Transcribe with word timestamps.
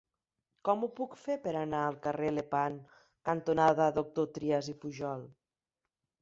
Com 0.67 0.85
ho 0.85 0.87
puc 0.99 1.11
fer 1.25 1.35
per 1.43 1.53
anar 1.59 1.81
al 1.89 1.99
carrer 2.05 2.31
Lepant 2.37 2.79
cantonada 3.31 3.91
Doctors 3.99 4.33
Trias 4.39 4.73
i 4.75 4.77
Pujol? 4.87 5.29